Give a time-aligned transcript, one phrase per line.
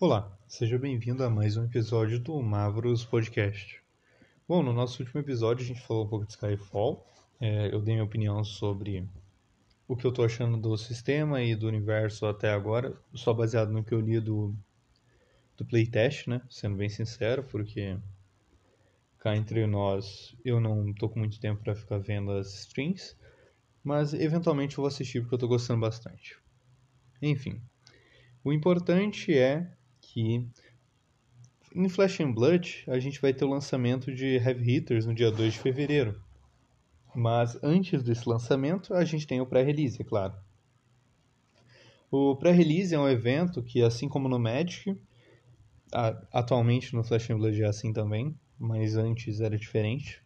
[0.00, 3.82] Olá, seja bem-vindo a mais um episódio do Mavros Podcast.
[4.46, 7.04] Bom, no nosso último episódio a gente falou um pouco de Skyfall.
[7.40, 9.04] É, eu dei minha opinião sobre
[9.88, 13.82] o que eu tô achando do sistema e do universo até agora, só baseado no
[13.82, 14.54] que eu li do,
[15.56, 16.42] do playtest, né?
[16.48, 17.98] Sendo bem sincero, porque
[19.18, 23.16] cá entre nós eu não tô com muito tempo para ficar vendo as streams,
[23.82, 26.38] mas eventualmente eu vou assistir porque eu tô gostando bastante.
[27.20, 27.60] Enfim,
[28.44, 29.76] o importante é
[30.12, 30.46] que
[31.74, 35.30] em Flash and Blood a gente vai ter o lançamento de Heavy Hitters no dia
[35.30, 36.20] 2 de fevereiro.
[37.14, 40.34] Mas antes desse lançamento a gente tem o pré-release, é claro.
[42.10, 44.98] O pré-release é um evento que, assim como no Magic,
[46.32, 50.22] atualmente no Flash and Blood é assim também, mas antes era diferente,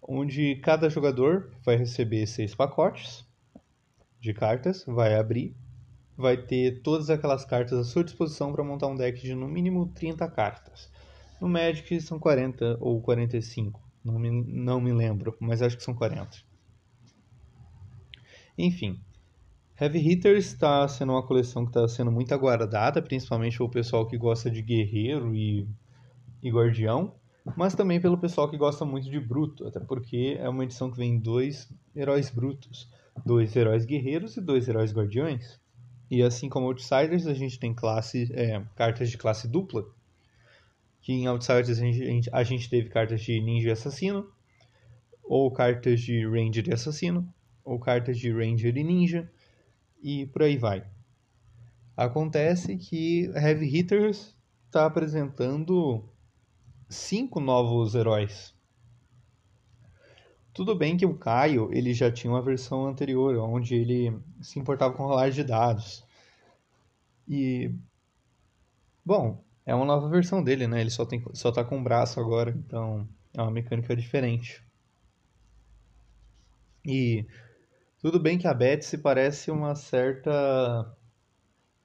[0.00, 3.26] onde cada jogador vai receber seis pacotes
[4.20, 5.56] de cartas, vai abrir
[6.20, 9.86] vai ter todas aquelas cartas à sua disposição para montar um deck de no mínimo
[9.94, 10.90] 30 cartas.
[11.40, 15.94] No Magic são 40 ou 45, não me, não me lembro, mas acho que são
[15.94, 16.36] 40.
[18.58, 19.00] Enfim,
[19.80, 24.18] Heavy Hitters está sendo uma coleção que está sendo muito aguardada, principalmente pelo pessoal que
[24.18, 25.66] gosta de guerreiro e,
[26.42, 27.14] e guardião,
[27.56, 30.98] mas também pelo pessoal que gosta muito de bruto, até porque é uma edição que
[30.98, 32.90] vem dois heróis brutos,
[33.24, 35.58] dois heróis guerreiros e dois heróis guardiões.
[36.10, 39.86] E assim como Outsiders, a gente tem classe, é, cartas de classe dupla.
[41.00, 44.28] Que em Outsiders a gente, a gente teve cartas de Ninja Assassino,
[45.22, 47.32] ou cartas de Ranger e Assassino,
[47.64, 49.30] ou cartas de Ranger e Ninja,
[50.02, 50.84] e por aí vai.
[51.96, 54.34] Acontece que Heavy Hitters
[54.66, 56.04] está apresentando
[56.88, 58.54] cinco novos heróis
[60.60, 64.92] tudo bem que o Caio ele já tinha uma versão anterior, onde ele se importava
[64.92, 66.04] com rolagem de dados.
[67.26, 67.72] E
[69.02, 70.82] bom, é uma nova versão dele, né?
[70.82, 74.62] Ele só tem só tá com o braço agora, então é uma mecânica diferente.
[76.84, 77.24] E
[78.02, 80.94] tudo bem que a Betsy parece uma certa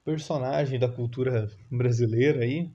[0.04, 2.70] personagem da cultura brasileira aí,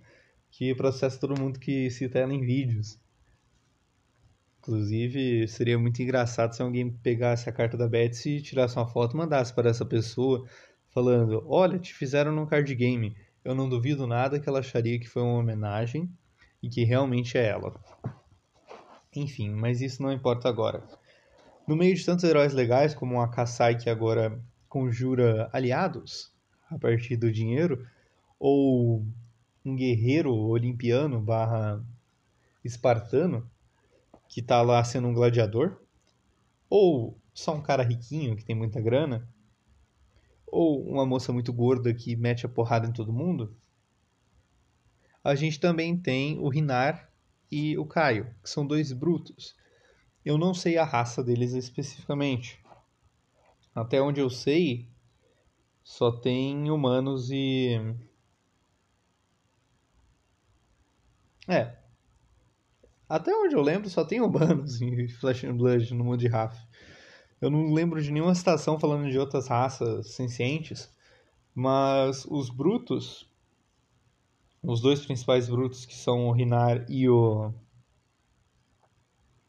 [0.49, 2.99] que processa todo mundo que cita ela em vídeos.
[4.61, 9.17] Inclusive, seria muito engraçado se alguém pegasse a carta da Betsy, tirasse uma foto e
[9.17, 10.47] mandasse para essa pessoa,
[10.91, 13.17] falando: Olha, te fizeram num card game.
[13.43, 16.07] Eu não duvido nada que ela acharia que foi uma homenagem
[16.61, 17.73] e que realmente é ela.
[19.15, 20.83] Enfim, mas isso não importa agora.
[21.67, 24.39] No meio de tantos heróis legais, como a Kasai que agora
[24.69, 26.31] conjura aliados
[26.69, 27.83] a partir do dinheiro,
[28.39, 29.03] ou
[29.65, 31.83] um guerreiro olimpiano barra
[32.63, 33.49] espartano,
[34.31, 35.77] que tá lá sendo um gladiador,
[36.69, 39.27] ou só um cara riquinho que tem muita grana,
[40.47, 43.53] ou uma moça muito gorda que mete a porrada em todo mundo,
[45.21, 47.11] a gente também tem o Rinar
[47.51, 49.53] e o Caio, que são dois brutos.
[50.23, 52.63] Eu não sei a raça deles especificamente.
[53.75, 54.87] Até onde eu sei,
[55.83, 57.77] só tem humanos e.
[61.49, 61.80] É,
[63.11, 66.57] até onde eu lembro, só tem humanos em Flash and Blood no mundo de Raf.
[67.41, 70.89] Eu não lembro de nenhuma citação falando de outras raças sencientes,
[71.53, 73.29] mas os brutos,
[74.63, 77.53] os dois principais brutos que são o Rinar e o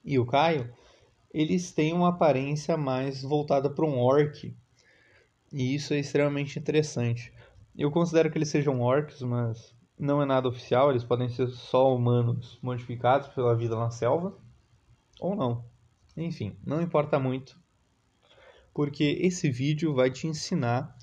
[0.04, 0.74] e o Caio,
[1.32, 4.52] eles têm uma aparência mais voltada para um orc.
[5.52, 7.32] E isso é extremamente interessante.
[7.78, 11.94] Eu considero que eles sejam orcs, mas não é nada oficial, eles podem ser só
[11.94, 14.36] humanos modificados pela vida na selva,
[15.20, 15.64] ou não.
[16.16, 17.56] Enfim, não importa muito,
[18.74, 20.98] porque esse vídeo vai te ensinar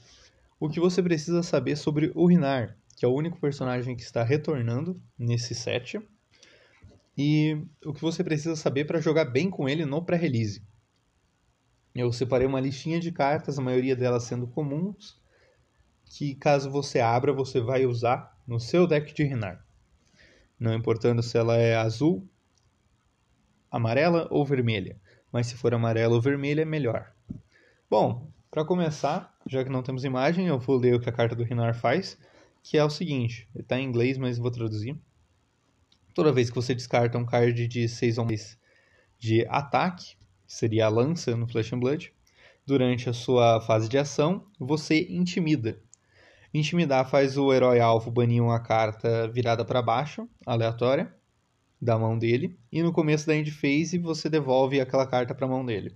[0.60, 4.22] o que você precisa saber sobre o Rinar, que é o único personagem que está
[4.22, 5.98] retornando nesse set,
[7.18, 10.62] e o que você precisa saber para jogar bem com ele no pré-release.
[11.96, 15.18] Eu separei uma listinha de cartas, a maioria delas sendo comuns,
[16.04, 19.64] que caso você abra, você vai usar no seu deck de Renar.
[20.60, 22.28] Não importando se ela é azul,
[23.70, 25.00] amarela ou vermelha.
[25.32, 27.14] Mas se for amarela ou vermelha, é melhor.
[27.88, 31.36] Bom, para começar, já que não temos imagem, eu vou ler o que a carta
[31.36, 32.18] do Renar faz,
[32.64, 34.98] que é o seguinte, está em inglês, mas vou traduzir.
[36.16, 38.58] Toda vez que você descarta um card de 6 ou mais
[39.20, 40.16] de ataque,
[40.48, 42.12] que seria a lança no Flash and Blood,
[42.66, 45.80] durante a sua fase de ação, você intimida
[46.54, 51.14] Intimidar faz o herói alvo banir uma carta virada para baixo, aleatória,
[51.82, 55.50] da mão dele, e no começo da end phase você devolve aquela carta para a
[55.50, 55.96] mão dele.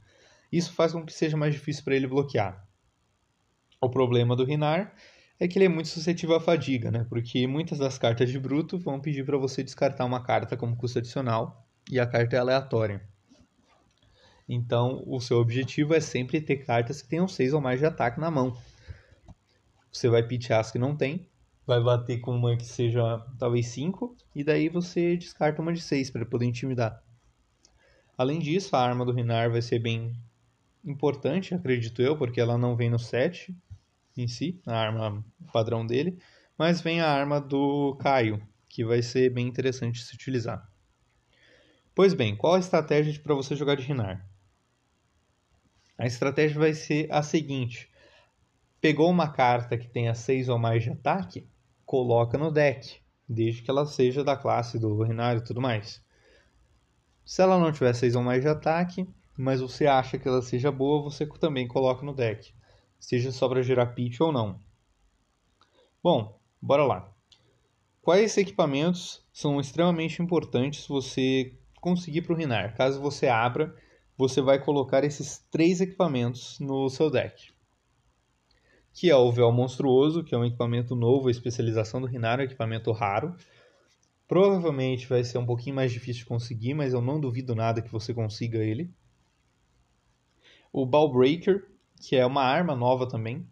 [0.52, 2.66] Isso faz com que seja mais difícil para ele bloquear.
[3.82, 4.94] O problema do Rinar
[5.40, 7.06] é que ele é muito suscetível à fadiga, né?
[7.10, 11.00] Porque muitas das cartas de bruto vão pedir para você descartar uma carta como custo
[11.00, 13.02] adicional e a carta é aleatória.
[14.48, 18.20] Então, o seu objetivo é sempre ter cartas que tenham 6 ou mais de ataque
[18.20, 18.56] na mão.
[19.94, 21.30] Você vai pitchar as que não tem,
[21.68, 26.10] vai bater com uma que seja talvez 5, e daí você descarta uma de 6
[26.10, 27.02] para poder intimidar.
[28.18, 30.20] Além disso, a arma do Rinar vai ser bem
[30.84, 33.56] importante, acredito eu, porque ela não vem no set
[34.18, 36.18] em si, a arma padrão dele,
[36.58, 40.68] mas vem a arma do Caio, que vai ser bem interessante se utilizar.
[41.94, 44.28] Pois bem, qual a estratégia para você jogar de Rinar?
[45.98, 47.90] A estratégia vai ser a seguinte:
[48.84, 51.48] pegou uma carta que tenha 6 ou mais de ataque,
[51.86, 53.00] coloca no deck,
[53.30, 56.04] desde que ela seja da classe do Rinar e tudo mais.
[57.24, 59.08] Se ela não tiver 6 ou mais de ataque,
[59.38, 62.54] mas você acha que ela seja boa, você também coloca no deck,
[63.00, 64.60] seja só para gerar pitch ou não.
[66.04, 67.10] Bom, bora lá.
[68.02, 72.76] Quais equipamentos são extremamente importantes você conseguir para o Rinar?
[72.76, 73.74] Caso você abra,
[74.18, 77.53] você vai colocar esses três equipamentos no seu deck.
[78.94, 82.44] Que é o Véu Monstruoso, que é um equipamento novo, a especialização do Rinar, um
[82.44, 83.36] equipamento raro.
[84.28, 87.92] Provavelmente vai ser um pouquinho mais difícil de conseguir, mas eu não duvido nada que
[87.92, 88.94] você consiga ele
[90.74, 91.68] o Ballbreaker,
[92.02, 93.48] que é uma arma nova também,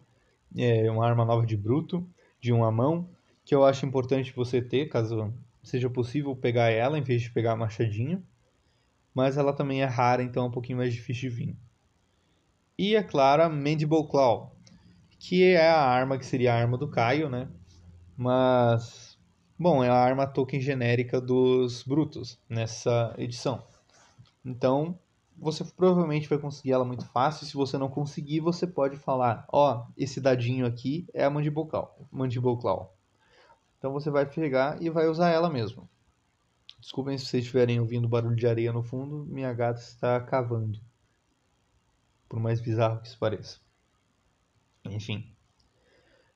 [0.56, 2.04] é uma arma nova de bruto,
[2.40, 3.08] de uma mão,
[3.44, 7.52] que eu acho importante você ter, caso seja possível pegar ela em vez de pegar
[7.52, 8.20] a machadinha.
[9.14, 11.56] Mas ela também é rara, então é um pouquinho mais difícil de vir.
[12.76, 14.51] E é claro, Mandible Claw,
[15.22, 17.48] que é a arma que seria a arma do Caio, né?
[18.16, 19.16] Mas,
[19.56, 23.64] bom, é a arma token genérica dos brutos nessa edição.
[24.44, 24.98] Então,
[25.38, 27.46] você provavelmente vai conseguir ela muito fácil.
[27.46, 31.68] Se você não conseguir, você pode falar: Ó, oh, esse dadinho aqui é a Mandible
[31.68, 31.96] Claw.
[32.10, 32.92] Mandible Claw.
[33.78, 35.88] Então você vai pegar e vai usar ela mesmo.
[36.80, 40.80] Desculpem se vocês estiverem ouvindo barulho de areia no fundo, minha gata está cavando.
[42.28, 43.60] Por mais bizarro que isso pareça.
[44.84, 45.24] Enfim.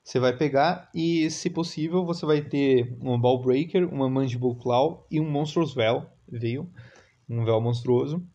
[0.03, 5.05] Você vai pegar e, se possível, você vai ter um Ball Breaker, uma Mandible Claw
[5.11, 6.71] e um Monstrous Véu, veio,
[7.29, 8.25] um véu monstruoso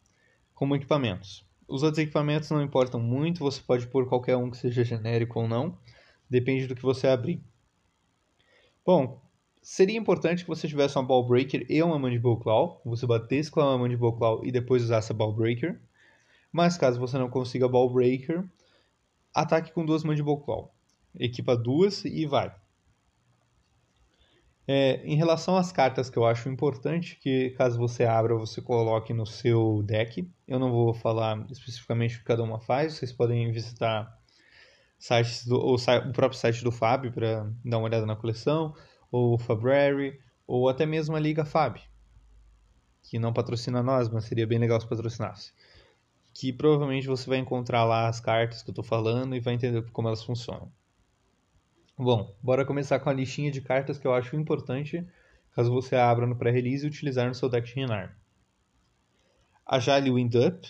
[0.54, 1.46] como equipamentos.
[1.66, 5.48] Os outros equipamentos não importam muito, você pode pôr qualquer um que seja genérico ou
[5.48, 5.78] não,
[6.28, 7.42] depende do que você abrir.
[8.84, 9.22] Bom,
[9.62, 13.60] seria importante que você tivesse uma Ball Breaker e uma Mandible Claw, você batesse com
[13.60, 15.80] a Mandible Claw e depois usasse a Ball Breaker.
[16.52, 18.44] Mas caso você não consiga Ball Breaker,
[19.34, 20.74] ataque com duas Mandible Claw.
[21.14, 22.54] Equipa duas e vai.
[24.66, 29.12] É, em relação às cartas que eu acho importante que caso você abra você coloque
[29.12, 33.50] no seu deck, eu não vou falar especificamente o que cada uma faz, vocês podem
[33.50, 34.08] visitar
[35.02, 38.72] sites do, ou, o próprio site do Fab para dar uma olhada na coleção,
[39.10, 41.80] ou o Fabrary, ou até mesmo a Liga Fab,
[43.02, 45.52] que não patrocina nós, mas seria bem legal se patrocinasse.
[46.34, 49.82] Que provavelmente você vai encontrar lá as cartas que eu estou falando e vai entender
[49.90, 50.72] como elas funcionam.
[51.96, 55.06] Bom, bora começar com a listinha de cartas que eu acho importante
[55.54, 58.18] caso você abra no pré-release e utilizar no seu deck de Renar.
[59.66, 60.66] Agile Wind Up,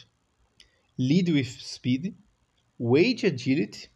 [0.98, 2.14] Lead with Speed,
[2.78, 3.90] Wage Agility,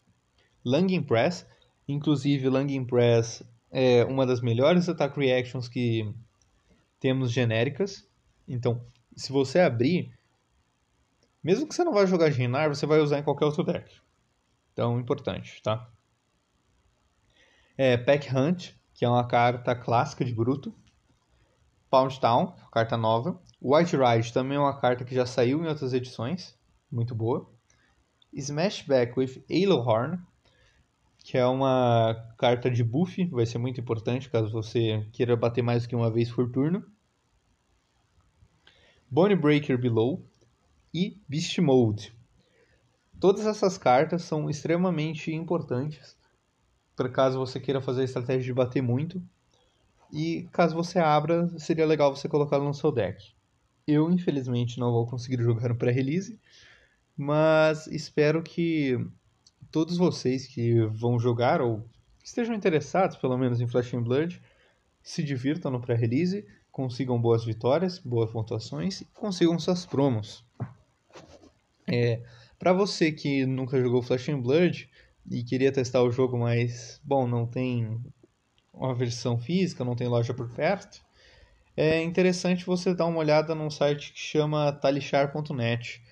[0.64, 1.46] Lunging Press,
[1.88, 6.10] inclusive Lunging Press é uma das melhores attack reactions que
[6.98, 8.08] temos genéricas.
[8.48, 10.15] Então, se você abrir,
[11.46, 14.00] mesmo que você não vá jogar Renar, você vai usar em qualquer outro deck.
[14.72, 15.88] Então, importante, tá?
[17.78, 20.74] É, Pack Hunt, que é uma carta clássica de bruto.
[21.88, 23.40] Pound Town, carta nova.
[23.62, 26.58] White Ride também é uma carta que já saiu em outras edições,
[26.90, 27.48] muito boa.
[28.32, 30.18] Smashback with Horn,
[31.18, 35.86] que é uma carta de buff, vai ser muito importante caso você queira bater mais
[35.86, 36.84] que uma vez por turno.
[39.08, 40.26] Bone Breaker Below
[40.96, 42.16] e Beast Mode.
[43.20, 46.16] Todas essas cartas são extremamente importantes
[46.96, 49.22] para caso você queira fazer a estratégia de bater muito.
[50.10, 53.34] E caso você abra, seria legal você colocá-lo no seu deck.
[53.86, 56.40] Eu, infelizmente, não vou conseguir jogar no pré-release,
[57.14, 58.98] mas espero que
[59.70, 61.86] todos vocês que vão jogar ou
[62.24, 64.40] estejam interessados, pelo menos, em Flash and Blood,
[65.02, 70.45] se divirtam no pré-release, consigam boas vitórias, boas pontuações e consigam suas promos.
[71.88, 72.22] É,
[72.58, 74.90] para você que nunca jogou Flash and Blood,
[75.30, 78.00] e queria testar o jogo, mas, bom, não tem
[78.72, 81.04] uma versão física, não tem loja por perto,
[81.76, 86.02] é interessante você dar uma olhada num site que chama talishar.net.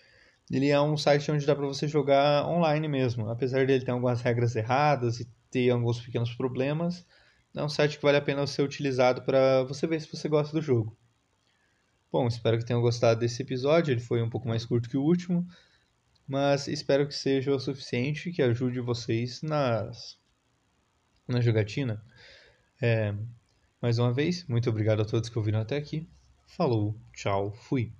[0.51, 4.21] Ele é um site onde dá para você jogar online mesmo, apesar dele ter algumas
[4.21, 7.07] regras erradas e ter alguns pequenos problemas.
[7.57, 10.53] É um site que vale a pena ser utilizado para você ver se você gosta
[10.53, 10.95] do jogo.
[12.15, 13.91] Bom, espero que tenham gostado desse episódio.
[13.91, 15.45] Ele foi um pouco mais curto que o último,
[16.29, 20.17] mas espero que seja o suficiente que ajude vocês nas
[21.27, 22.01] na jogatina.
[22.81, 23.13] É,
[23.83, 26.09] mais uma vez, muito obrigado a todos que ouviram até aqui.
[26.47, 27.93] Falou, tchau, fui.